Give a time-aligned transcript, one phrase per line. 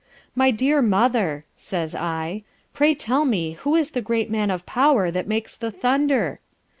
[0.33, 2.41] My dear mother says I,
[2.73, 6.39] pray tell me who is the great Man of Power that makes the thunder?